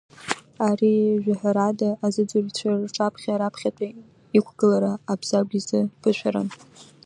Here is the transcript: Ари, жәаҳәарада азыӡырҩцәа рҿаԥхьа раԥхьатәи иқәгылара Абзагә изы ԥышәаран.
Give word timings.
Ари, 0.67 0.93
жәаҳәарада 1.23 1.89
азыӡырҩцәа 2.05 2.71
рҿаԥхьа 2.85 3.39
раԥхьатәи 3.39 3.91
иқәгылара 4.37 4.91
Абзагә 5.11 5.53
изы 5.57 5.79
ԥышәаран. 6.01 6.47